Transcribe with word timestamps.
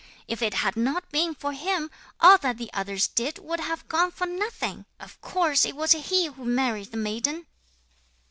If 0.27 0.41
it 0.41 0.55
had 0.55 0.75
not 0.75 1.11
been 1.11 1.35
for 1.35 1.53
him, 1.53 1.91
all 2.19 2.39
that 2.39 2.57
the 2.57 2.71
others 2.73 3.07
did 3.07 3.37
would 3.37 3.59
have 3.59 3.87
gone 3.87 4.09
for 4.09 4.25
nothing! 4.25 4.87
Of 4.99 5.21
course 5.21 5.63
it 5.63 5.75
was 5.75 5.91
he 5.91 6.25
who 6.25 6.43
married 6.43 6.87
the 6.89 6.97
maiden!' 6.97 7.45